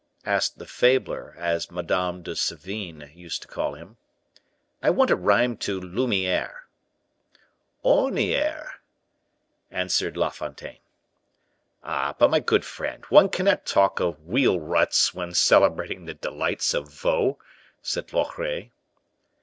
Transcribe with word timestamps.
asked 0.25 0.57
the 0.57 0.65
Fabler 0.65 1.35
as 1.37 1.69
Madame 1.69 2.23
de 2.23 2.35
Sevigne 2.35 3.11
used 3.13 3.43
to 3.43 3.47
call 3.47 3.75
him. 3.75 3.97
"I 4.81 4.89
want 4.89 5.11
a 5.11 5.15
rhyme 5.15 5.57
to 5.57 5.79
lumiere." 5.79 6.63
"Orniere," 7.85 8.81
answered 9.69 10.17
La 10.17 10.29
Fontaine. 10.31 10.79
"Ah, 11.83 12.15
but, 12.17 12.31
my 12.31 12.39
good 12.39 12.65
friend, 12.65 13.05
one 13.09 13.29
cannot 13.29 13.67
talk 13.67 13.99
of 13.99 14.25
wheel 14.25 14.59
ruts 14.59 15.13
when 15.13 15.35
celebrating 15.35 16.05
the 16.05 16.15
delights 16.15 16.73
of 16.73 16.91
Vaux," 16.91 17.37
said 17.83 18.11
Loret. 18.11 18.71